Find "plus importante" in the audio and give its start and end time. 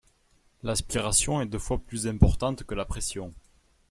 1.77-2.63